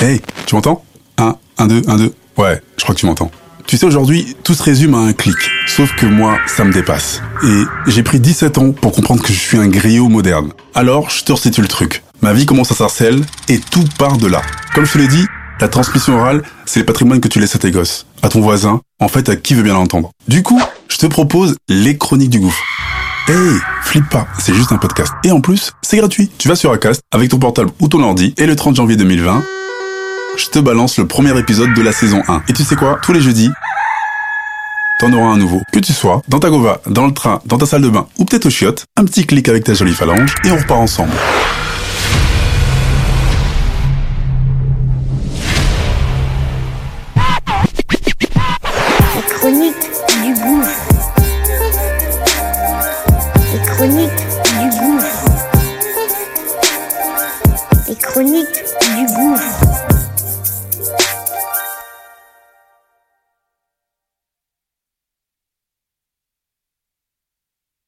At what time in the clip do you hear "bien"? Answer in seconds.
19.62-19.74